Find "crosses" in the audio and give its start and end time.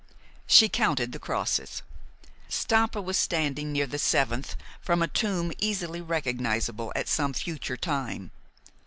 1.19-1.83